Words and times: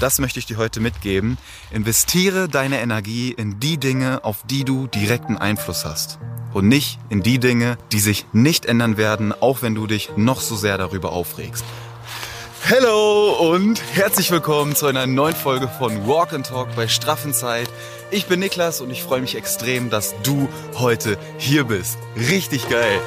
Das 0.00 0.20
möchte 0.20 0.38
ich 0.38 0.46
dir 0.46 0.58
heute 0.58 0.78
mitgeben. 0.78 1.38
Investiere 1.72 2.48
deine 2.48 2.78
Energie 2.78 3.32
in 3.32 3.58
die 3.58 3.78
Dinge, 3.78 4.22
auf 4.22 4.44
die 4.48 4.62
du 4.62 4.86
direkten 4.86 5.36
Einfluss 5.36 5.84
hast. 5.84 6.20
Und 6.54 6.68
nicht 6.68 7.00
in 7.08 7.24
die 7.24 7.40
Dinge, 7.40 7.78
die 7.90 7.98
sich 7.98 8.24
nicht 8.32 8.64
ändern 8.64 8.96
werden, 8.96 9.32
auch 9.32 9.60
wenn 9.60 9.74
du 9.74 9.88
dich 9.88 10.10
noch 10.14 10.40
so 10.40 10.54
sehr 10.54 10.78
darüber 10.78 11.10
aufregst. 11.10 11.64
Hallo 12.70 13.52
und 13.52 13.82
herzlich 13.92 14.30
willkommen 14.30 14.76
zu 14.76 14.86
einer 14.86 15.08
neuen 15.08 15.34
Folge 15.34 15.66
von 15.66 16.06
Walk 16.06 16.32
and 16.32 16.46
Talk 16.46 16.76
bei 16.76 16.86
Straffenzeit. 16.86 17.68
Ich 18.12 18.26
bin 18.26 18.38
Niklas 18.38 18.80
und 18.80 18.90
ich 18.90 19.02
freue 19.02 19.20
mich 19.20 19.34
extrem, 19.34 19.90
dass 19.90 20.14
du 20.22 20.48
heute 20.76 21.18
hier 21.38 21.64
bist. 21.64 21.98
Richtig 22.16 22.68
geil. 22.68 23.00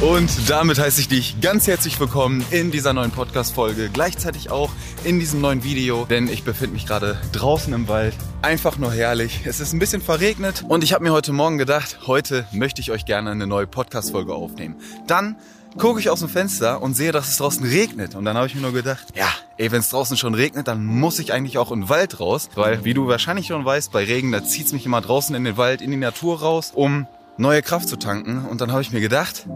Und 0.00 0.48
damit 0.48 0.78
heiße 0.78 0.98
ich 0.98 1.08
dich 1.08 1.42
ganz 1.42 1.66
herzlich 1.66 2.00
willkommen 2.00 2.42
in 2.50 2.70
dieser 2.70 2.94
neuen 2.94 3.10
Podcast-Folge. 3.10 3.90
Gleichzeitig 3.92 4.50
auch 4.50 4.70
in 5.04 5.20
diesem 5.20 5.42
neuen 5.42 5.62
Video, 5.62 6.06
denn 6.06 6.26
ich 6.26 6.42
befinde 6.42 6.72
mich 6.72 6.86
gerade 6.86 7.20
draußen 7.32 7.70
im 7.74 7.86
Wald. 7.86 8.14
Einfach 8.40 8.78
nur 8.78 8.94
herrlich. 8.94 9.42
Es 9.44 9.60
ist 9.60 9.74
ein 9.74 9.78
bisschen 9.78 10.00
verregnet 10.00 10.64
und 10.66 10.84
ich 10.84 10.94
habe 10.94 11.04
mir 11.04 11.12
heute 11.12 11.34
Morgen 11.34 11.58
gedacht, 11.58 11.98
heute 12.06 12.46
möchte 12.50 12.80
ich 12.80 12.90
euch 12.90 13.04
gerne 13.04 13.30
eine 13.30 13.46
neue 13.46 13.66
Podcast-Folge 13.66 14.34
aufnehmen. 14.34 14.76
Dann 15.06 15.36
gucke 15.76 16.00
ich 16.00 16.08
aus 16.08 16.20
dem 16.20 16.30
Fenster 16.30 16.80
und 16.80 16.94
sehe, 16.94 17.12
dass 17.12 17.28
es 17.28 17.36
draußen 17.36 17.66
regnet. 17.66 18.14
Und 18.14 18.24
dann 18.24 18.38
habe 18.38 18.46
ich 18.46 18.54
mir 18.54 18.62
nur 18.62 18.72
gedacht, 18.72 19.08
ja, 19.14 19.28
ey, 19.58 19.70
wenn 19.70 19.80
es 19.80 19.90
draußen 19.90 20.16
schon 20.16 20.32
regnet, 20.32 20.66
dann 20.66 20.82
muss 20.82 21.18
ich 21.18 21.34
eigentlich 21.34 21.58
auch 21.58 21.72
in 21.72 21.82
den 21.82 21.88
Wald 21.90 22.20
raus. 22.20 22.48
Weil, 22.54 22.86
wie 22.86 22.94
du 22.94 23.06
wahrscheinlich 23.06 23.48
schon 23.48 23.66
weißt, 23.66 23.92
bei 23.92 24.04
Regen, 24.04 24.32
da 24.32 24.42
zieht's 24.42 24.72
mich 24.72 24.86
immer 24.86 25.02
draußen 25.02 25.34
in 25.34 25.44
den 25.44 25.58
Wald, 25.58 25.82
in 25.82 25.90
die 25.90 25.98
Natur 25.98 26.40
raus, 26.40 26.72
um 26.74 27.06
neue 27.36 27.62
Kraft 27.62 27.88
zu 27.88 27.96
tanken. 27.96 28.44
Und 28.46 28.60
dann 28.60 28.70
habe 28.72 28.82
ich 28.82 28.92
mir 28.92 29.00
gedacht, 29.00 29.46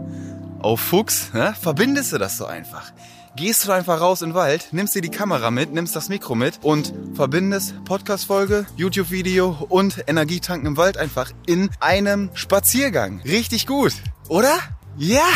auf 0.65 0.81
Fuchs, 0.81 1.31
ne, 1.31 1.55
verbindest 1.61 2.11
du 2.11 2.17
das 2.17 2.37
so 2.37 2.47
einfach. 2.47 2.91
Gehst 3.35 3.67
du 3.67 3.71
einfach 3.71 4.01
raus 4.01 4.23
in 4.23 4.29
den 4.29 4.35
Wald, 4.35 4.69
nimmst 4.71 4.95
dir 4.95 5.01
die 5.01 5.11
Kamera 5.11 5.51
mit, 5.51 5.71
nimmst 5.71 5.95
das 5.95 6.09
Mikro 6.09 6.33
mit 6.33 6.57
und 6.63 6.91
verbindest 7.13 7.75
Podcast-Folge, 7.85 8.65
YouTube-Video 8.75 9.67
und 9.69 10.03
Energietanken 10.07 10.65
im 10.65 10.77
Wald 10.77 10.97
einfach 10.97 11.31
in 11.45 11.69
einem 11.79 12.31
Spaziergang. 12.33 13.21
Richtig 13.21 13.67
gut, 13.67 13.93
oder? 14.27 14.57
Ja, 14.97 15.27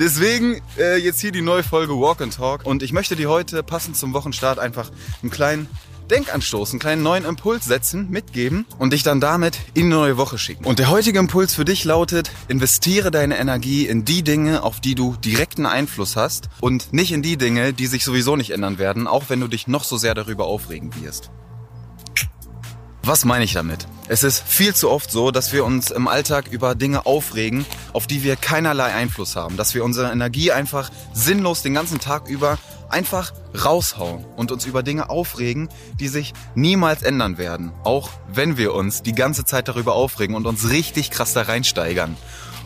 deswegen 0.00 0.60
äh, 0.76 0.96
jetzt 0.96 1.20
hier 1.20 1.30
die 1.30 1.42
neue 1.42 1.62
Folge 1.62 1.92
Walk 1.92 2.20
and 2.20 2.34
Talk 2.34 2.66
und 2.66 2.82
ich 2.82 2.92
möchte 2.92 3.14
dir 3.14 3.30
heute 3.30 3.62
passend 3.62 3.96
zum 3.96 4.14
Wochenstart 4.14 4.58
einfach 4.58 4.90
einen 5.22 5.30
kleinen 5.30 5.68
Denkanstoß, 6.12 6.70
einen 6.70 6.78
kleinen 6.78 7.02
neuen 7.02 7.24
Impuls 7.24 7.64
setzen, 7.64 8.10
mitgeben 8.10 8.66
und 8.78 8.92
dich 8.92 9.02
dann 9.02 9.20
damit 9.20 9.58
in 9.74 9.86
eine 9.86 9.94
neue 9.94 10.16
Woche 10.18 10.38
schicken. 10.38 10.64
Und 10.64 10.78
der 10.78 10.90
heutige 10.90 11.18
Impuls 11.18 11.54
für 11.54 11.64
dich 11.64 11.84
lautet, 11.84 12.30
investiere 12.48 13.10
deine 13.10 13.38
Energie 13.38 13.86
in 13.86 14.04
die 14.04 14.22
Dinge, 14.22 14.62
auf 14.62 14.80
die 14.80 14.94
du 14.94 15.16
direkten 15.16 15.66
Einfluss 15.66 16.14
hast 16.14 16.50
und 16.60 16.92
nicht 16.92 17.12
in 17.12 17.22
die 17.22 17.38
Dinge, 17.38 17.72
die 17.72 17.86
sich 17.86 18.04
sowieso 18.04 18.36
nicht 18.36 18.50
ändern 18.50 18.78
werden, 18.78 19.06
auch 19.06 19.24
wenn 19.28 19.40
du 19.40 19.48
dich 19.48 19.66
noch 19.66 19.84
so 19.84 19.96
sehr 19.96 20.14
darüber 20.14 20.44
aufregen 20.44 20.94
wirst. 21.02 21.30
Was 23.04 23.24
meine 23.24 23.44
ich 23.44 23.54
damit? 23.54 23.88
Es 24.06 24.22
ist 24.22 24.44
viel 24.46 24.76
zu 24.76 24.88
oft 24.88 25.10
so, 25.10 25.32
dass 25.32 25.52
wir 25.52 25.64
uns 25.64 25.90
im 25.90 26.06
Alltag 26.06 26.46
über 26.52 26.76
Dinge 26.76 27.04
aufregen, 27.04 27.64
auf 27.92 28.06
die 28.06 28.22
wir 28.22 28.36
keinerlei 28.36 28.92
Einfluss 28.92 29.34
haben. 29.34 29.56
Dass 29.56 29.74
wir 29.74 29.82
unsere 29.82 30.12
Energie 30.12 30.52
einfach 30.52 30.88
sinnlos 31.12 31.62
den 31.62 31.74
ganzen 31.74 31.98
Tag 31.98 32.28
über 32.28 32.58
einfach 32.92 33.32
raushauen 33.64 34.24
und 34.36 34.52
uns 34.52 34.66
über 34.66 34.82
Dinge 34.82 35.10
aufregen, 35.10 35.68
die 35.98 36.08
sich 36.08 36.32
niemals 36.54 37.02
ändern 37.02 37.38
werden. 37.38 37.72
Auch 37.84 38.10
wenn 38.32 38.56
wir 38.56 38.74
uns 38.74 39.02
die 39.02 39.14
ganze 39.14 39.44
Zeit 39.44 39.68
darüber 39.68 39.94
aufregen 39.94 40.36
und 40.36 40.46
uns 40.46 40.70
richtig 40.70 41.10
krass 41.10 41.32
da 41.32 41.42
reinsteigern. 41.42 42.16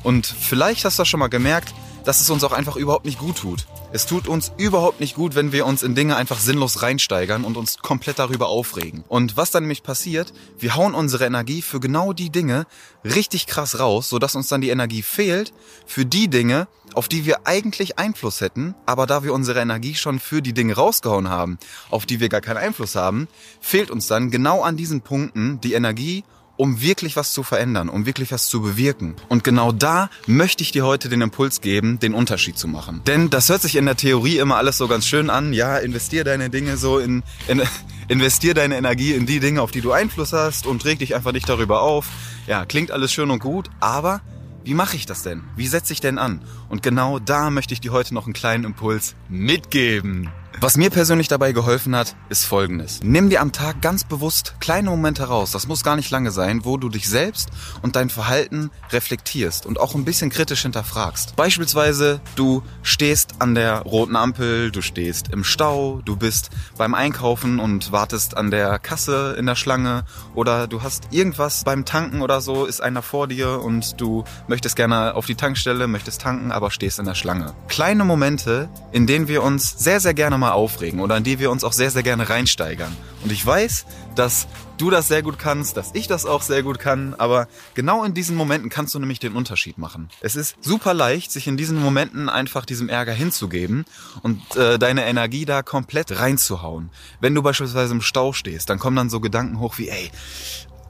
Und 0.02 0.27
vielleicht 0.27 0.84
hast 0.84 0.98
du 0.98 1.02
das 1.02 1.08
schon 1.08 1.20
mal 1.20 1.28
gemerkt, 1.28 1.74
dass 2.06 2.20
es 2.20 2.30
uns 2.30 2.44
auch 2.44 2.52
einfach 2.52 2.76
überhaupt 2.76 3.04
nicht 3.04 3.18
gut 3.18 3.36
tut. 3.36 3.66
Es 3.92 4.06
tut 4.06 4.28
uns 4.28 4.52
überhaupt 4.56 5.00
nicht 5.00 5.16
gut, 5.16 5.34
wenn 5.34 5.50
wir 5.50 5.66
uns 5.66 5.82
in 5.82 5.96
Dinge 5.96 6.14
einfach 6.14 6.38
sinnlos 6.38 6.82
reinsteigern 6.82 7.44
und 7.44 7.56
uns 7.56 7.78
komplett 7.78 8.20
darüber 8.20 8.46
aufregen. 8.46 9.04
Und 9.08 9.36
was 9.36 9.50
dann 9.50 9.64
nämlich 9.64 9.82
passiert, 9.82 10.32
wir 10.56 10.77
hauen 10.77 10.94
unsere 10.94 11.27
Energie 11.27 11.62
für 11.62 11.80
genau 11.80 12.12
die 12.12 12.30
Dinge 12.30 12.66
richtig 13.05 13.48
krass 13.48 13.80
raus, 13.80 14.08
sodass 14.08 14.36
uns 14.36 14.46
dann 14.46 14.61
die 14.61 14.70
Energie 14.70 15.02
fehlt 15.02 15.52
für 15.84 16.06
die 16.06 16.28
Dinge, 16.28 16.68
auf 16.95 17.08
die 17.08 17.27
wir 17.27 17.46
eigentlich 17.46 17.98
Einfluss 17.98 18.40
hätten, 18.40 18.77
aber 18.86 19.06
da 19.06 19.24
wir 19.24 19.34
unsere 19.34 19.61
Energie 19.61 19.96
schon 19.96 20.20
für 20.20 20.42
die 20.42 20.55
Dinge 20.55 20.74
rausgehauen 20.74 21.28
haben, 21.28 21.58
auf 21.90 22.06
die 22.06 22.20
wir 22.20 22.28
gar 22.28 22.40
keinen 22.40 22.58
Einfluss 22.58 22.95
haben, 22.95 23.27
fehlt 23.61 23.90
uns 23.90 24.06
dann 24.06 24.30
genau 24.30 24.62
an 24.62 24.77
diesen 24.77 25.00
Punkten 25.00 25.61
die 25.61 25.74
Energie 25.74 26.22
um 26.56 26.80
wirklich 26.80 27.17
was 27.17 27.33
zu 27.33 27.42
verändern, 27.42 27.89
um 27.89 28.06
wirklich 28.06 28.33
was 28.33 28.48
zu 28.48 28.62
bewirken. 28.62 29.17
Und 29.28 29.44
genau 29.44 29.72
da 29.72 30.11
möchte 30.27 30.62
ich 30.62 30.72
dir 30.72 30.84
heute 30.84 31.08
den 31.08 31.20
Impuls 31.20 31.61
geben, 31.61 31.98
den 31.98 32.14
Unterschied 32.14 32.58
zu 32.58 32.68
machen. 32.68 33.02
Denn 33.06 33.30
das 33.30 33.48
hört 33.48 33.62
sich 33.62 33.77
in 33.77 33.86
der 33.86 33.96
Theorie 33.96 34.39
immer 34.39 34.56
alles 34.56 34.78
so 34.78 34.89
ganz 34.89 35.06
schön 35.06 35.30
an. 35.30 35.52
Ja, 35.52 35.77
investier 35.78 36.24
deine 36.24 36.50
Dinge 36.50 36.77
so 36.77 36.98
in, 36.98 37.22
in 37.48 37.62
investier 38.08 38.55
deine 38.55 38.77
Energie 38.77 39.12
in 39.12 39.27
die 39.27 39.40
Dinge, 39.40 39.62
auf 39.62 39.70
die 39.70 39.80
du 39.80 39.92
Einfluss 39.92 40.33
hast 40.33 40.66
und 40.66 40.84
reg 40.84 40.98
dich 40.98 41.14
einfach 41.14 41.33
nicht 41.33 41.48
darüber 41.48 41.83
auf. 41.83 42.06
Ja, 42.46 42.64
klingt 42.64 42.90
alles 42.90 43.12
schön 43.12 43.30
und 43.30 43.40
gut, 43.40 43.68
aber 43.80 44.20
wie 44.66 44.74
mache 44.74 44.96
ich 44.96 45.06
das 45.06 45.22
denn? 45.22 45.45
Wie 45.55 45.68
setze 45.68 45.92
ich 45.92 46.00
denn 46.00 46.18
an? 46.18 46.40
Und 46.68 46.83
genau 46.83 47.18
da 47.20 47.50
möchte 47.50 47.72
ich 47.72 47.80
dir 47.80 47.92
heute 47.92 48.14
noch 48.14 48.24
einen 48.24 48.33
kleinen 48.33 48.64
Impuls 48.64 49.14
mitgeben. 49.28 50.28
Was 50.66 50.77
mir 50.77 50.90
persönlich 50.90 51.28
dabei 51.28 51.52
geholfen 51.52 51.94
hat, 51.94 52.16
ist 52.28 52.44
folgendes. 52.44 52.98
Nimm 53.00 53.30
dir 53.30 53.40
am 53.40 53.52
Tag 53.52 53.80
ganz 53.82 54.02
bewusst 54.02 54.56
kleine 54.58 54.90
Momente 54.90 55.22
raus, 55.22 55.52
das 55.52 55.68
muss 55.68 55.84
gar 55.84 55.94
nicht 55.94 56.10
lange 56.10 56.32
sein, 56.32 56.64
wo 56.64 56.77
du 56.77 56.88
dich 56.88 57.08
selbst 57.08 57.50
und 57.82 57.94
dein 57.94 58.10
Verhalten 58.10 58.72
reflektierst 58.90 59.64
und 59.64 59.78
auch 59.78 59.94
ein 59.94 60.04
bisschen 60.04 60.28
kritisch 60.28 60.62
hinterfragst. 60.62 61.36
Beispielsweise, 61.36 62.20
du 62.34 62.64
stehst 62.82 63.34
an 63.38 63.54
der 63.54 63.82
roten 63.82 64.16
Ampel, 64.16 64.72
du 64.72 64.82
stehst 64.82 65.28
im 65.32 65.44
Stau, 65.44 66.00
du 66.04 66.16
bist 66.16 66.50
beim 66.77 66.94
Einkaufen 66.94 67.60
und 67.60 67.92
wartest 67.92 68.36
an 68.36 68.50
der 68.50 68.80
Kasse 68.80 69.36
in 69.38 69.46
der 69.46 69.54
Schlange 69.54 70.04
oder 70.34 70.66
du 70.66 70.83
hast 70.83 71.12
irgendwas 71.12 71.62
beim 71.62 71.84
Tanken 71.84 72.22
oder 72.22 72.40
so, 72.40 72.64
ist 72.64 72.83
einer 72.83 73.02
vor 73.02 73.28
dir 73.28 73.62
und 73.62 74.00
du 74.00 74.24
möchtest 74.48 74.74
gerne 74.74 75.14
auf 75.14 75.27
die 75.27 75.36
Tankstelle, 75.36 75.86
möchtest 75.86 76.22
tanken, 76.22 76.50
aber 76.50 76.72
stehst 76.72 76.98
in 76.98 77.04
der 77.04 77.14
Schlange. 77.14 77.54
Kleine 77.68 78.04
Momente, 78.04 78.68
in 78.90 79.06
denen 79.06 79.28
wir 79.28 79.44
uns 79.44 79.70
sehr, 79.78 80.00
sehr 80.00 80.12
gerne 80.12 80.36
mal 80.38 80.55
aufregen 80.56 81.00
oder 81.00 81.17
in 81.17 81.24
die 81.24 81.39
wir 81.39 81.50
uns 81.50 81.62
auch 81.62 81.72
sehr, 81.72 81.90
sehr 81.90 82.02
gerne 82.02 82.28
reinsteigern. 82.28 82.96
Und 83.22 83.30
ich 83.30 83.44
weiß, 83.44 83.86
dass 84.17 84.48
du 84.78 84.90
das 84.90 85.08
sehr 85.08 85.22
gut 85.22 85.39
kannst, 85.39 85.77
dass 85.77 85.90
ich 85.94 86.06
das 86.06 86.27
auch 86.27 86.42
sehr 86.42 86.62
gut 86.62 86.78
kann, 86.78 87.14
aber 87.14 87.48
genau 87.74 88.05
in 88.05 88.14
diesen 88.14 88.36
Momenten 88.36 88.70
kannst 88.70 88.95
du 88.95 88.98
nämlich 88.98 89.18
den 89.18 89.34
Unterschied 89.34 89.78
machen. 89.78 90.08
Es 90.20 90.36
ist 90.36 90.56
super 90.61 90.95
leicht, 90.95 91.30
sich 91.30 91.46
in 91.46 91.56
diesen 91.56 91.80
Momenten 91.80 92.28
einfach 92.28 92.64
diesem 92.66 92.89
Ärger 92.89 93.12
hinzugeben 93.12 93.84
und 94.22 94.40
äh, 94.56 94.78
deine 94.78 95.06
Energie 95.06 95.45
da 95.45 95.62
komplett 95.62 96.18
reinzuhauen. 96.18 96.90
Wenn 97.20 97.34
du 97.34 97.42
beispielsweise 97.42 97.95
im 97.95 98.02
Stau 98.02 98.33
stehst, 98.33 98.68
dann 98.70 98.78
kommen 98.78 98.96
dann 98.96 99.11
so 99.11 99.20
Gedanken 99.20 99.61
hoch 99.61 99.78
wie, 99.78 99.89
ey, 99.89 100.11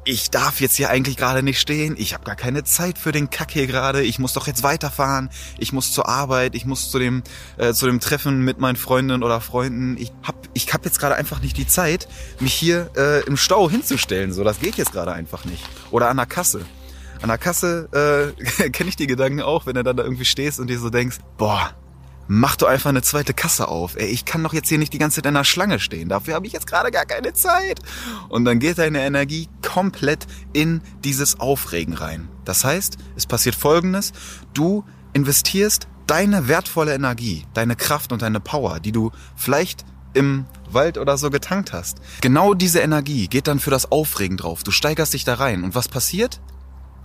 ich 0.07 0.31
darf 0.31 0.61
jetzt 0.61 0.77
hier 0.77 0.89
eigentlich 0.89 1.17
gerade 1.17 1.43
nicht 1.43 1.61
stehen, 1.61 1.97
ich 1.99 2.15
habe 2.15 2.25
gar 2.25 2.37
keine 2.37 2.63
Zeit 2.63 2.97
für 2.97 3.11
den 3.11 3.29
Kack 3.29 3.51
hier 3.51 3.67
gerade, 3.67 4.03
ich 4.03 4.21
muss 4.21 4.33
doch 4.33 4.47
jetzt 4.47 4.63
weiterfahren, 4.63 5.31
ich 5.59 5.73
muss 5.73 5.93
zur 5.93 6.09
Arbeit, 6.09 6.55
ich 6.55 6.65
muss 6.65 6.91
zu 6.91 7.01
dem 7.01 7.25
äh, 7.59 7.73
zu 7.73 7.87
dem 7.87 7.99
Treffen 7.99 8.41
mit 8.43 8.59
meinen 8.59 8.77
Freundinnen 8.77 9.25
oder 9.25 9.41
Freunden. 9.41 9.97
Ich 9.99 10.13
hab 10.23 10.37
ich 10.55 10.73
hab 10.73 10.85
jetzt 10.85 11.01
gerade 11.01 11.17
einfach 11.17 11.43
nicht 11.43 11.57
die 11.57 11.67
Zeit, 11.67 12.07
mich 12.39 12.55
hier 12.55 12.91
äh, 12.97 13.27
im 13.27 13.37
Stau 13.37 13.69
hinzustellen, 13.69 14.33
so 14.33 14.45
das 14.45 14.61
geht 14.61 14.77
jetzt 14.77 14.93
gerade 14.93 15.13
einfach 15.13 15.45
nicht. 15.45 15.65
Oder 15.91 16.09
an 16.09 16.17
der 16.17 16.27
Kasse. 16.27 16.65
An 17.21 17.29
der 17.29 17.39
Kasse 17.39 18.33
äh, 18.57 18.71
kenne 18.71 18.89
ich 18.89 18.97
die 18.97 19.09
Gedanken 19.09 19.43
auch, 19.43 19.67
wenn 19.67 19.75
du 19.75 19.83
dann 19.83 19.97
da 19.97 20.05
irgendwie 20.05 20.25
stehst 20.25 20.61
und 20.61 20.69
dir 20.69 20.79
so 20.79 20.89
denkst, 20.89 21.19
boah, 21.37 21.75
mach 22.29 22.57
doch 22.57 22.69
einfach 22.69 22.91
eine 22.91 23.03
zweite 23.03 23.35
Kasse 23.35 23.69
auf. 23.69 23.97
Ey, 23.97 24.07
ich 24.07 24.25
kann 24.25 24.43
doch 24.43 24.53
jetzt 24.53 24.69
hier 24.69 24.79
nicht 24.79 24.93
die 24.93 24.99
ganze 24.99 25.17
Zeit 25.17 25.27
in 25.27 25.35
der 25.35 25.45
Schlange 25.45 25.79
stehen. 25.79 26.09
Dafür 26.09 26.35
habe 26.35 26.47
ich 26.47 26.53
jetzt 26.53 26.67
gerade 26.67 26.91
gar 26.91 27.07
keine 27.07 27.33
Zeit. 27.33 27.81
Und 28.29 28.45
dann 28.45 28.59
geht 28.59 28.79
deine 28.79 29.01
Energie 29.01 29.49
komplett 29.63 30.27
in 30.53 30.81
dieses 31.05 31.41
Aufregen 31.41 31.95
rein. 31.95 32.29
Das 32.45 32.65
heißt, 32.65 32.97
es 33.17 33.27
passiert 33.27 33.55
Folgendes. 33.55 34.13
Du 34.55 34.85
investierst 35.13 35.89
deine 36.07 36.49
wertvolle 36.49 36.95
Energie, 36.95 37.45
deine 37.55 37.77
Kraft 37.77 38.13
und 38.13 38.23
deine 38.23 38.41
Power, 38.41 38.81
die 38.81 38.93
du 38.93 39.11
vielleicht 39.35 39.85
im 40.15 40.47
Wald 40.71 40.99
oder 40.99 41.19
so 41.19 41.31
getankt 41.31 41.73
hast. 41.73 41.99
Genau 42.21 42.55
diese 42.55 42.81
Energie 42.81 43.29
geht 43.29 43.49
dann 43.49 43.61
für 43.61 43.71
das 43.71 43.93
Aufregen 43.93 44.37
drauf. 44.37 44.63
Du 44.63 44.71
steigerst 44.71 45.13
dich 45.13 45.25
da 45.25 45.35
rein. 45.35 45.63
Und 45.63 45.75
was 45.75 45.89
passiert? 45.89 46.41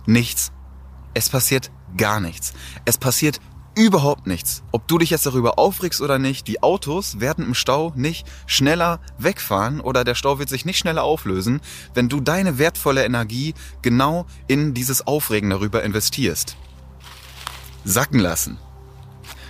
Nichts. 0.06 0.52
Es 1.14 1.28
passiert 1.28 1.70
gar 1.96 2.20
nichts. 2.20 2.54
Es 2.84 2.96
passiert 2.96 3.40
überhaupt 3.74 4.26
nichts. 4.26 4.62
Ob 4.72 4.86
du 4.88 4.98
dich 4.98 5.10
jetzt 5.10 5.26
darüber 5.26 5.58
aufregst 5.58 6.00
oder 6.00 6.18
nicht, 6.18 6.46
die 6.48 6.62
Autos 6.62 7.20
werden 7.20 7.46
im 7.46 7.54
Stau 7.54 7.92
nicht 7.96 8.26
schneller 8.46 9.00
wegfahren 9.18 9.80
oder 9.80 10.04
der 10.04 10.14
Stau 10.14 10.38
wird 10.38 10.48
sich 10.48 10.64
nicht 10.64 10.78
schneller 10.78 11.04
auflösen, 11.04 11.60
wenn 11.94 12.08
du 12.08 12.20
deine 12.20 12.58
wertvolle 12.58 13.04
Energie 13.04 13.54
genau 13.82 14.26
in 14.46 14.74
dieses 14.74 15.06
Aufregen 15.06 15.50
darüber 15.50 15.82
investierst. 15.82 16.56
Sacken 17.84 18.18
lassen. 18.18 18.58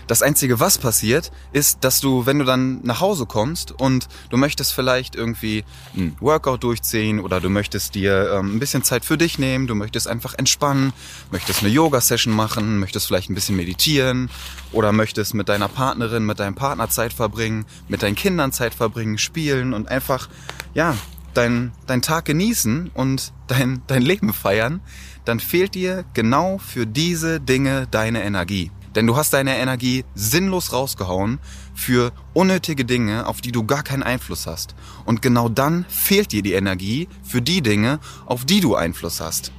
Das 0.06 0.22
Einzige, 0.22 0.60
was 0.60 0.78
passiert, 0.78 1.30
ist, 1.52 1.84
dass 1.84 2.00
du, 2.00 2.26
wenn 2.26 2.38
du 2.38 2.44
dann 2.44 2.80
nach 2.82 3.00
Hause 3.00 3.26
kommst 3.26 3.72
und 3.72 4.08
du 4.30 4.36
möchtest 4.36 4.72
vielleicht 4.72 5.14
irgendwie 5.14 5.64
ein 5.96 6.16
Workout 6.20 6.64
durchziehen 6.64 7.20
oder 7.20 7.40
du 7.40 7.48
möchtest 7.48 7.94
dir 7.94 8.32
ähm, 8.34 8.56
ein 8.56 8.58
bisschen 8.58 8.82
Zeit 8.82 9.04
für 9.04 9.16
dich 9.16 9.38
nehmen, 9.38 9.66
du 9.66 9.74
möchtest 9.74 10.08
einfach 10.08 10.34
entspannen, 10.34 10.92
möchtest 11.30 11.62
eine 11.62 11.70
Yoga-Session 11.70 12.34
machen, 12.34 12.78
möchtest 12.78 13.06
vielleicht 13.06 13.30
ein 13.30 13.34
bisschen 13.34 13.56
meditieren 13.56 14.30
oder 14.72 14.92
möchtest 14.92 15.34
mit 15.34 15.48
deiner 15.48 15.68
Partnerin, 15.68 16.26
mit 16.26 16.40
deinem 16.40 16.54
Partner 16.54 16.88
Zeit 16.88 17.12
verbringen, 17.12 17.64
mit 17.88 18.02
deinen 18.02 18.16
Kindern 18.16 18.52
Zeit 18.52 18.74
verbringen, 18.74 19.18
spielen 19.18 19.72
und 19.72 19.88
einfach, 19.88 20.28
ja, 20.74 20.96
dein, 21.34 21.72
dein 21.86 22.02
Tag 22.02 22.24
genießen 22.26 22.90
und 22.94 23.32
dein, 23.46 23.82
dein 23.86 24.02
Leben 24.02 24.32
feiern, 24.32 24.80
dann 25.24 25.40
fehlt 25.40 25.74
dir 25.74 26.04
genau 26.14 26.58
für 26.58 26.86
diese 26.86 27.40
Dinge 27.40 27.86
deine 27.90 28.22
Energie. 28.22 28.70
Denn 28.94 29.06
du 29.06 29.16
hast 29.16 29.32
deine 29.32 29.56
Energie 29.56 30.04
sinnlos 30.14 30.72
rausgehauen 30.72 31.38
für 31.74 32.12
unnötige 32.34 32.84
Dinge, 32.84 33.26
auf 33.26 33.40
die 33.40 33.52
du 33.52 33.64
gar 33.64 33.82
keinen 33.82 34.02
Einfluss 34.02 34.46
hast. 34.46 34.74
Und 35.04 35.22
genau 35.22 35.48
dann 35.48 35.84
fehlt 35.88 36.32
dir 36.32 36.42
die 36.42 36.52
Energie 36.52 37.08
für 37.22 37.40
die 37.40 37.62
Dinge, 37.62 38.00
auf 38.26 38.44
die 38.44 38.60
du 38.60 38.74
Einfluss 38.74 39.20
hast. 39.20 39.52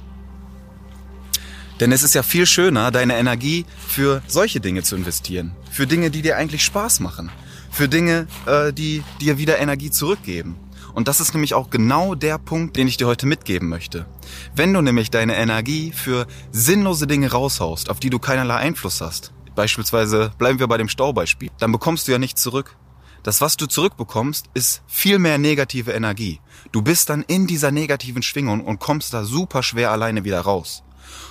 Denn 1.80 1.90
es 1.90 2.04
ist 2.04 2.14
ja 2.14 2.22
viel 2.22 2.46
schöner, 2.46 2.90
deine 2.92 3.16
Energie 3.16 3.66
für 3.88 4.22
solche 4.28 4.60
Dinge 4.60 4.82
zu 4.82 4.94
investieren. 4.94 5.56
Für 5.70 5.86
Dinge, 5.86 6.10
die 6.10 6.22
dir 6.22 6.36
eigentlich 6.36 6.64
Spaß 6.64 7.00
machen. 7.00 7.30
Für 7.70 7.88
Dinge, 7.88 8.28
äh, 8.46 8.72
die 8.72 9.02
dir 9.20 9.38
wieder 9.38 9.58
Energie 9.58 9.90
zurückgeben. 9.90 10.56
Und 10.94 11.08
das 11.08 11.20
ist 11.20 11.34
nämlich 11.34 11.54
auch 11.54 11.70
genau 11.70 12.14
der 12.14 12.38
Punkt, 12.38 12.76
den 12.76 12.86
ich 12.86 12.96
dir 12.96 13.06
heute 13.06 13.26
mitgeben 13.26 13.68
möchte. 13.68 14.06
Wenn 14.54 14.72
du 14.72 14.80
nämlich 14.80 15.10
deine 15.10 15.36
Energie 15.36 15.92
für 15.92 16.26
sinnlose 16.52 17.06
Dinge 17.06 17.30
raushaust, 17.32 17.90
auf 17.90 17.98
die 17.98 18.10
du 18.10 18.20
keinerlei 18.20 18.56
Einfluss 18.56 19.00
hast, 19.00 19.32
beispielsweise 19.56 20.30
bleiben 20.38 20.60
wir 20.60 20.68
bei 20.68 20.78
dem 20.78 20.88
Staubeispiel, 20.88 21.50
dann 21.58 21.72
bekommst 21.72 22.06
du 22.06 22.12
ja 22.12 22.18
nichts 22.18 22.42
zurück. 22.42 22.76
Das, 23.24 23.40
was 23.40 23.56
du 23.56 23.66
zurückbekommst, 23.66 24.50
ist 24.54 24.82
viel 24.86 25.18
mehr 25.18 25.38
negative 25.38 25.92
Energie. 25.92 26.40
Du 26.72 26.82
bist 26.82 27.10
dann 27.10 27.22
in 27.22 27.46
dieser 27.46 27.70
negativen 27.70 28.22
Schwingung 28.22 28.60
und 28.60 28.78
kommst 28.78 29.14
da 29.14 29.24
super 29.24 29.62
schwer 29.62 29.90
alleine 29.90 30.24
wieder 30.24 30.40
raus. 30.40 30.84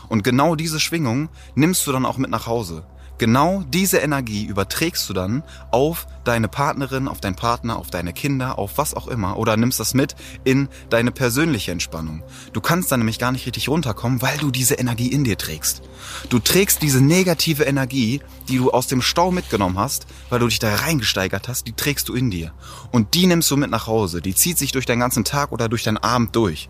Und 0.09 0.23
genau 0.23 0.55
diese 0.55 0.79
Schwingung 0.79 1.29
nimmst 1.55 1.87
du 1.87 1.91
dann 1.91 2.05
auch 2.05 2.17
mit 2.17 2.29
nach 2.29 2.47
Hause. 2.47 2.85
Genau 3.19 3.63
diese 3.67 3.97
Energie 3.97 4.45
überträgst 4.45 5.07
du 5.07 5.13
dann 5.13 5.43
auf 5.71 6.07
deine 6.23 6.47
Partnerin, 6.47 7.07
auf 7.07 7.21
deinen 7.21 7.35
Partner, 7.35 7.77
auf 7.77 7.89
deine 7.89 8.11
Kinder, 8.11 8.57
auf 8.57 8.77
was 8.77 8.93
auch 8.93 9.07
immer 9.07 9.37
oder 9.37 9.55
nimmst 9.55 9.79
das 9.79 9.93
mit 9.93 10.15
in 10.43 10.67
deine 10.89 11.11
persönliche 11.11 11.71
Entspannung. 11.71 12.23
Du 12.53 12.61
kannst 12.61 12.91
dann 12.91 13.01
nämlich 13.01 13.19
gar 13.19 13.31
nicht 13.31 13.45
richtig 13.45 13.69
runterkommen, 13.69 14.21
weil 14.21 14.37
du 14.37 14.49
diese 14.49 14.75
Energie 14.75 15.07
in 15.07 15.23
dir 15.23 15.37
trägst. 15.37 15.83
Du 16.29 16.39
trägst 16.39 16.81
diese 16.81 17.01
negative 17.01 17.63
Energie, 17.63 18.21
die 18.47 18.57
du 18.57 18.71
aus 18.71 18.87
dem 18.87 19.01
Stau 19.01 19.31
mitgenommen 19.31 19.77
hast, 19.77 20.07
weil 20.29 20.39
du 20.39 20.47
dich 20.47 20.59
da 20.59 20.73
reingesteigert 20.73 21.47
hast, 21.47 21.67
die 21.67 21.73
trägst 21.73 22.09
du 22.09 22.15
in 22.15 22.31
dir. 22.31 22.53
Und 22.91 23.13
die 23.13 23.27
nimmst 23.27 23.49
du 23.51 23.57
mit 23.57 23.69
nach 23.69 23.87
Hause. 23.87 24.21
Die 24.21 24.33
zieht 24.33 24.57
sich 24.57 24.71
durch 24.71 24.85
deinen 24.85 24.99
ganzen 24.99 25.23
Tag 25.23 25.51
oder 25.51 25.69
durch 25.69 25.83
deinen 25.83 25.97
Abend 25.97 26.35
durch. 26.35 26.69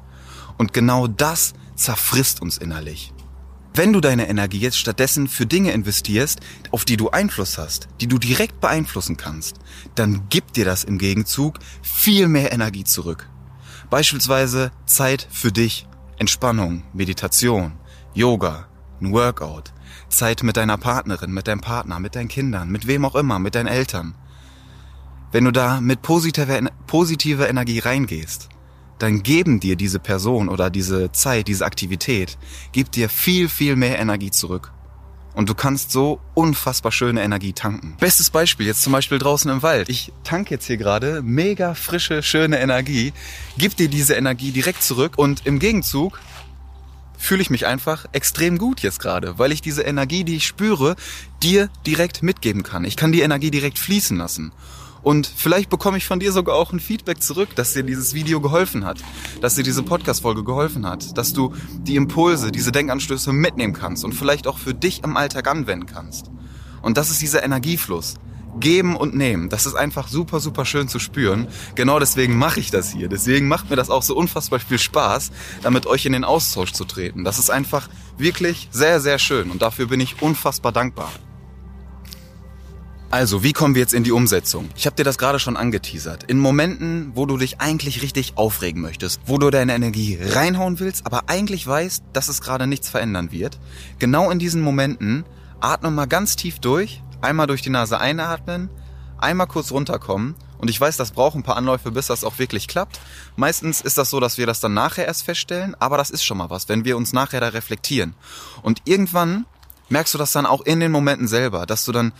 Und 0.57 0.73
genau 0.73 1.07
das 1.07 1.53
zerfrisst 1.75 2.41
uns 2.41 2.57
innerlich. 2.57 3.12
Wenn 3.75 3.91
du 3.91 4.01
deine 4.01 4.29
Energie 4.29 4.59
jetzt 4.59 4.77
stattdessen 4.77 5.27
für 5.27 5.47
Dinge 5.47 5.71
investierst, 5.71 6.41
auf 6.69 6.85
die 6.85 6.95
du 6.95 7.09
Einfluss 7.09 7.57
hast, 7.57 7.87
die 8.01 8.07
du 8.07 8.19
direkt 8.19 8.61
beeinflussen 8.61 9.17
kannst, 9.17 9.55
dann 9.95 10.29
gibt 10.29 10.57
dir 10.57 10.65
das 10.65 10.83
im 10.83 10.99
Gegenzug 10.99 11.57
viel 11.81 12.27
mehr 12.27 12.51
Energie 12.51 12.83
zurück. 12.83 13.29
Beispielsweise 13.89 14.71
Zeit 14.85 15.27
für 15.31 15.51
dich, 15.51 15.87
Entspannung, 16.19 16.83
Meditation, 16.93 17.73
Yoga, 18.13 18.67
ein 19.01 19.11
Workout, 19.11 19.73
Zeit 20.07 20.43
mit 20.43 20.55
deiner 20.55 20.77
Partnerin, 20.77 21.31
mit 21.31 21.47
deinem 21.47 21.61
Partner, 21.61 21.99
mit 21.99 22.15
deinen 22.15 22.27
Kindern, 22.27 22.69
mit 22.69 22.85
wem 22.85 23.05
auch 23.05 23.15
immer, 23.15 23.39
mit 23.39 23.55
deinen 23.55 23.67
Eltern. 23.67 24.13
Wenn 25.31 25.45
du 25.45 25.51
da 25.51 25.81
mit 25.81 26.03
positiver, 26.03 26.61
positiver 26.85 27.49
Energie 27.49 27.79
reingehst, 27.79 28.49
dann 28.99 29.23
geben 29.23 29.59
dir 29.59 29.75
diese 29.75 29.99
Person 29.99 30.49
oder 30.49 30.69
diese 30.69 31.11
Zeit, 31.11 31.47
diese 31.47 31.65
Aktivität, 31.65 32.37
gibt 32.71 32.95
dir 32.95 33.09
viel, 33.09 33.49
viel 33.49 33.75
mehr 33.75 33.99
Energie 33.99 34.31
zurück. 34.31 34.71
Und 35.33 35.49
du 35.49 35.55
kannst 35.55 35.91
so 35.91 36.19
unfassbar 36.35 36.91
schöne 36.91 37.23
Energie 37.23 37.53
tanken. 37.53 37.95
Bestes 37.99 38.29
Beispiel 38.29 38.67
jetzt 38.67 38.83
zum 38.83 38.93
Beispiel 38.93 39.17
draußen 39.17 39.49
im 39.49 39.63
Wald. 39.63 39.89
Ich 39.89 40.13
tanke 40.23 40.51
jetzt 40.51 40.67
hier 40.67 40.77
gerade 40.77 41.23
mega 41.23 41.73
frische, 41.73 42.21
schöne 42.21 42.59
Energie, 42.59 43.13
gib 43.57 43.75
dir 43.75 43.87
diese 43.87 44.13
Energie 44.13 44.51
direkt 44.51 44.83
zurück 44.83 45.13
und 45.17 45.45
im 45.45 45.57
Gegenzug 45.57 46.19
fühle 47.17 47.41
ich 47.41 47.49
mich 47.49 47.65
einfach 47.65 48.05
extrem 48.11 48.57
gut 48.57 48.81
jetzt 48.81 48.99
gerade, 48.99 49.39
weil 49.39 49.51
ich 49.51 49.61
diese 49.61 49.83
Energie, 49.83 50.23
die 50.23 50.35
ich 50.35 50.45
spüre, 50.45 50.95
dir 51.41 51.69
direkt 51.87 52.21
mitgeben 52.21 52.63
kann. 52.63 52.83
Ich 52.83 52.97
kann 52.97 53.11
die 53.11 53.21
Energie 53.21 53.49
direkt 53.49 53.79
fließen 53.79 54.17
lassen. 54.17 54.51
Und 55.03 55.27
vielleicht 55.27 55.69
bekomme 55.69 55.97
ich 55.97 56.05
von 56.05 56.19
dir 56.19 56.31
sogar 56.31 56.55
auch 56.55 56.71
ein 56.71 56.79
Feedback 56.79 57.21
zurück, 57.21 57.49
dass 57.55 57.73
dir 57.73 57.83
dieses 57.83 58.13
Video 58.13 58.39
geholfen 58.39 58.85
hat, 58.85 58.99
dass 59.41 59.55
dir 59.55 59.63
diese 59.63 59.83
Podcast-Folge 59.83 60.43
geholfen 60.43 60.87
hat, 60.87 61.17
dass 61.17 61.33
du 61.33 61.53
die 61.79 61.97
Impulse, 61.97 62.51
diese 62.51 62.71
Denkanstöße 62.71 63.33
mitnehmen 63.33 63.73
kannst 63.73 64.05
und 64.05 64.13
vielleicht 64.13 64.47
auch 64.47 64.57
für 64.57 64.73
dich 64.73 65.03
im 65.03 65.17
Alltag 65.17 65.47
anwenden 65.49 65.85
kannst. 65.85 66.31
Und 66.81 66.97
das 66.97 67.11
ist 67.11 67.21
dieser 67.21 67.43
Energiefluss. 67.43 68.15
Geben 68.59 68.95
und 68.95 69.15
nehmen, 69.15 69.49
das 69.49 69.65
ist 69.65 69.73
einfach 69.73 70.07
super, 70.07 70.39
super 70.39 70.63
schön 70.63 70.87
zu 70.87 70.99
spüren. 70.99 71.47
Genau 71.73 71.97
deswegen 71.97 72.37
mache 72.37 72.59
ich 72.59 72.69
das 72.69 72.91
hier. 72.91 73.09
Deswegen 73.09 73.47
macht 73.47 73.71
mir 73.71 73.75
das 73.75 73.89
auch 73.89 74.03
so 74.03 74.15
unfassbar 74.15 74.59
viel 74.59 74.77
Spaß, 74.77 75.31
damit 75.63 75.87
euch 75.87 76.05
in 76.05 76.13
den 76.13 76.23
Austausch 76.23 76.71
zu 76.71 76.85
treten. 76.85 77.23
Das 77.23 77.39
ist 77.39 77.49
einfach 77.49 77.89
wirklich 78.19 78.69
sehr, 78.71 79.01
sehr 79.01 79.17
schön 79.17 79.49
und 79.49 79.63
dafür 79.63 79.87
bin 79.87 79.99
ich 79.99 80.21
unfassbar 80.21 80.71
dankbar. 80.71 81.09
Also, 83.13 83.43
wie 83.43 83.53
kommen 83.53 83.75
wir 83.75 83.81
jetzt 83.83 83.93
in 83.93 84.03
die 84.03 84.11
Umsetzung? 84.11 84.69
Ich 84.75 84.87
habe 84.87 84.95
dir 84.95 85.03
das 85.03 85.19
gerade 85.19 85.37
schon 85.37 85.55
angeteasert. 85.55 86.23
In 86.23 86.39
Momenten, 86.39 87.11
wo 87.13 87.27
du 87.27 87.37
dich 87.37 87.61
eigentlich 87.61 88.01
richtig 88.01 88.39
aufregen 88.39 88.81
möchtest, 88.81 89.21
wo 89.27 89.37
du 89.37 89.51
deine 89.51 89.75
Energie 89.75 90.17
reinhauen 90.19 90.79
willst, 90.79 91.05
aber 91.05 91.25
eigentlich 91.27 91.67
weißt, 91.67 92.05
dass 92.11 92.27
es 92.27 92.41
gerade 92.41 92.65
nichts 92.65 92.89
verändern 92.89 93.31
wird, 93.31 93.59
genau 93.99 94.31
in 94.31 94.39
diesen 94.39 94.63
Momenten 94.63 95.25
atme 95.59 95.91
mal 95.91 96.07
ganz 96.07 96.37
tief 96.37 96.57
durch, 96.57 97.03
einmal 97.21 97.45
durch 97.45 97.61
die 97.61 97.69
Nase 97.69 97.99
einatmen, 97.99 98.71
einmal 99.19 99.45
kurz 99.45 99.69
runterkommen 99.69 100.33
und 100.57 100.71
ich 100.71 100.81
weiß, 100.81 100.97
das 100.97 101.11
braucht 101.11 101.35
ein 101.35 101.43
paar 101.43 101.57
Anläufe, 101.57 101.91
bis 101.91 102.07
das 102.07 102.23
auch 102.23 102.39
wirklich 102.39 102.67
klappt. 102.67 102.99
Meistens 103.35 103.79
ist 103.79 103.99
das 103.99 104.09
so, 104.09 104.21
dass 104.21 104.39
wir 104.39 104.47
das 104.47 104.59
dann 104.59 104.73
nachher 104.73 105.05
erst 105.05 105.21
feststellen, 105.21 105.75
aber 105.77 105.97
das 105.97 106.09
ist 106.09 106.25
schon 106.25 106.39
mal 106.39 106.49
was, 106.49 106.67
wenn 106.67 106.83
wir 106.83 106.97
uns 106.97 107.13
nachher 107.13 107.41
da 107.41 107.49
reflektieren. 107.49 108.15
Und 108.63 108.81
irgendwann 108.85 109.45
merkst 109.89 110.13
du 110.13 110.17
das 110.17 110.31
dann 110.31 110.45
auch 110.45 110.61
in 110.61 110.79
den 110.79 110.91
Momenten 110.91 111.27
selber, 111.27 111.65
dass 111.65 111.85
du 111.85 111.91
dann 111.91 112.11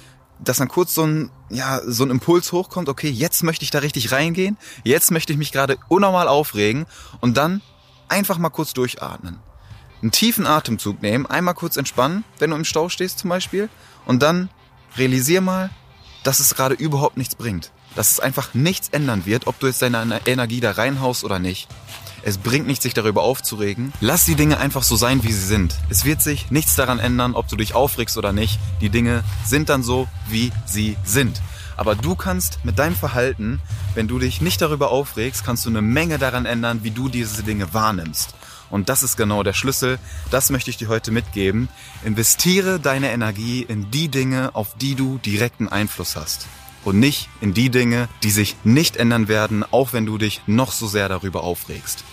dass 0.44 0.58
dann 0.58 0.68
kurz 0.68 0.94
so 0.94 1.06
ein, 1.06 1.32
ja, 1.50 1.82
so 1.86 2.04
ein 2.04 2.10
Impuls 2.10 2.52
hochkommt, 2.52 2.90
okay, 2.90 3.10
jetzt 3.10 3.44
möchte 3.44 3.64
ich 3.64 3.72
da 3.72 3.80
richtig 3.80 4.12
reingehen, 4.12 4.58
jetzt 4.84 5.12
möchte 5.12 5.34
ich 5.34 5.40
mich 5.40 5.52
gerade 5.52 5.78
unnormal 5.88 6.28
aufregen 6.28 6.86
und 7.22 7.38
dann 7.38 7.62
einfach 8.10 8.38
mal 8.38 8.50
kurz 8.50 8.74
durchatmen. 8.74 9.40
Einen 10.02 10.12
tiefen 10.12 10.46
Atemzug 10.46 11.02
nehmen, 11.02 11.26
einmal 11.26 11.54
kurz 11.54 11.78
entspannen, 11.78 12.24
wenn 12.40 12.50
du 12.50 12.56
im 12.56 12.66
Stau 12.66 12.90
stehst 12.90 13.20
zum 13.20 13.30
Beispiel 13.30 13.70
und 14.06 14.22
dann 14.22 14.50
realisier 14.98 15.42
mal, 15.42 15.70
dass 16.24 16.40
es 16.40 16.56
gerade 16.56 16.76
überhaupt 16.76 17.18
nichts 17.18 17.36
bringt. 17.36 17.72
Dass 17.96 18.12
es 18.12 18.20
einfach 18.20 18.54
nichts 18.54 18.90
ändern 18.90 19.26
wird, 19.26 19.48
ob 19.48 19.60
du 19.60 19.68
jetzt 19.68 19.82
deine 19.82 20.22
Energie 20.26 20.60
da 20.60 20.72
reinhaust 20.72 21.24
oder 21.24 21.40
nicht. 21.40 21.68
Es 22.26 22.38
bringt 22.38 22.68
nichts, 22.68 22.84
sich 22.84 22.94
darüber 22.94 23.24
aufzuregen. 23.24 23.92
Lass 24.00 24.24
die 24.24 24.36
Dinge 24.36 24.58
einfach 24.58 24.84
so 24.84 24.96
sein, 24.96 25.24
wie 25.24 25.34
sie 25.34 25.46
sind. 25.46 25.76
Es 25.90 26.06
wird 26.06 26.22
sich 26.22 26.52
nichts 26.52 26.76
daran 26.76 27.00
ändern, 27.00 27.36
ob 27.36 27.50
du 27.50 27.58
dich 27.58 27.76
aufregst 27.76 28.18
oder 28.18 28.32
nicht. 28.32 28.60
Die 28.80 28.90
Dinge 28.90 29.26
sind 29.46 29.68
dann 29.68 29.84
so, 29.84 30.08
wie 30.30 30.52
sie 30.66 30.96
sind. 31.04 31.42
Aber 31.76 31.96
du 31.96 32.16
kannst 32.16 32.64
mit 32.64 32.80
deinem 32.80 32.96
Verhalten, 32.96 33.60
wenn 33.94 34.08
du 34.08 34.20
dich 34.20 34.40
nicht 34.40 34.62
darüber 34.62 34.90
aufregst, 34.90 35.44
kannst 35.44 35.66
du 35.66 35.70
eine 35.70 35.82
Menge 35.82 36.18
daran 36.18 36.46
ändern, 36.46 36.80
wie 36.84 36.92
du 36.92 37.10
diese 37.10 37.44
Dinge 37.44 37.74
wahrnimmst. 37.74 38.36
Und 38.70 38.88
das 38.88 39.04
ist 39.04 39.18
genau 39.18 39.44
der 39.44 39.54
Schlüssel. 39.54 40.00
Das 40.32 40.50
möchte 40.50 40.70
ich 40.70 40.78
dir 40.78 40.88
heute 40.88 41.12
mitgeben. 41.12 41.68
Investiere 42.06 42.80
deine 42.80 43.12
Energie 43.12 43.64
in 43.64 43.92
die 43.92 44.08
Dinge, 44.08 44.52
auf 44.54 44.78
die 44.78 44.96
du 44.96 45.18
direkten 45.18 45.68
Einfluss 45.68 46.16
hast 46.16 46.48
und 46.86 47.00
nicht 47.00 47.30
in 47.42 47.54
die 47.54 47.70
Dinge, 47.70 48.10
die 48.24 48.32
sich 48.32 48.56
nicht 48.64 48.98
ändern 48.98 49.28
werden, 49.28 49.64
auch 49.72 49.94
wenn 49.94 50.06
du 50.06 50.18
dich 50.18 50.42
noch 50.48 50.72
so 50.72 50.88
sehr 50.88 51.10
darüber 51.10 51.44
aufregst. 51.44 52.04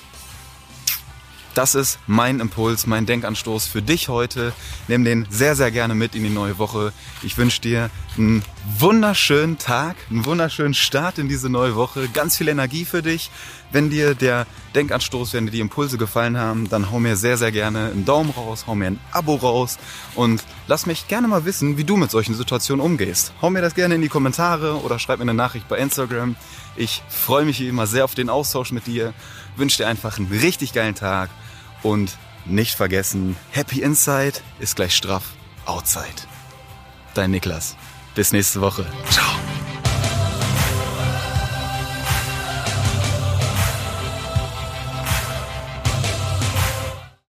Das 1.55 1.75
ist 1.75 1.99
mein 2.07 2.39
Impuls, 2.39 2.87
mein 2.87 3.07
Denkanstoß 3.07 3.67
für 3.67 3.83
dich 3.83 4.09
heute. 4.09 4.53
Nimm 4.87 5.05
den 5.05 5.27
sehr, 5.31 5.57
sehr 5.57 5.73
gerne 5.73 5.97
mit 5.97 6.15
in 6.15 6.23
die 6.23 6.31
neue 6.31 6.59
Woche. 6.59 6.93
Ich 7.23 7.37
wünsche 7.39 7.61
dir 7.61 7.91
einen 8.17 8.45
wunderschönen 8.79 9.59
Tag, 9.59 9.97
einen 10.11 10.25
wunderschönen 10.25 10.75
Start 10.75 11.19
in 11.19 11.29
diese 11.29 11.50
neue 11.50 11.75
Woche, 11.75 12.09
ganz 12.09 12.37
viel 12.37 12.47
Energie 12.47 12.85
für 12.85 13.03
dich. 13.03 13.31
Wenn 13.73 13.91
dir 13.91 14.15
der 14.15 14.47
Denkanstoß, 14.77 15.33
wenn 15.33 15.47
dir 15.47 15.53
die 15.53 15.61
Impulse 15.61 15.99
gefallen 15.99 16.39
haben, 16.39 16.69
dann 16.69 16.93
hau 16.93 17.00
mir 17.00 17.17
sehr, 17.17 17.37
sehr 17.37 17.50
gerne 17.50 17.91
einen 17.91 18.05
Daumen 18.05 18.31
raus, 18.31 18.65
hau 18.69 18.77
mir 18.77 18.87
ein 18.87 19.00
Abo 19.11 19.35
raus 19.35 19.79
und 20.15 20.45
lass 20.71 20.87
mich 20.87 21.09
gerne 21.09 21.27
mal 21.27 21.45
wissen, 21.45 21.77
wie 21.79 21.85
du 21.85 21.97
mit 21.97 22.12
solchen 22.12 22.37
Situationen 22.37 22.85
umgehst. 22.85 23.33
Hau 23.43 23.50
mir 23.50 23.61
das 23.61 23.75
gerne 23.75 23.97
in 23.97 24.03
die 24.03 24.09
Kommentare 24.09 24.81
oder 24.83 25.00
schreib 25.00 25.19
mir 25.19 25.25
eine 25.25 25.35
Nachricht 25.35 25.69
bei 25.69 25.77
Instagram. 25.79 26.37
Ich 26.77 27.03
freue 27.09 27.45
mich 27.45 27.61
immer 27.61 27.89
sehr 27.89 28.05
auf 28.05 28.15
den 28.15 28.31
Austausch 28.31 28.71
mit 28.71 28.87
dir. 28.87 29.12
Wünsche 29.57 29.79
dir 29.79 29.89
einfach 29.89 30.17
einen 30.17 30.31
richtig 30.31 30.73
geilen 30.73 30.95
Tag 30.95 31.29
und 31.83 32.17
nicht 32.47 32.77
vergessen, 32.77 33.37
Happy 33.50 33.83
Inside 33.83 34.39
ist 34.61 34.77
gleich 34.77 34.95
straff 34.95 35.25
Outside. 35.67 36.23
Dein 37.15 37.33
Niklas. 37.33 37.77
Bis 38.15 38.31
nächste 38.31 38.61
Woche. 38.61 38.87
Ciao. 39.11 39.50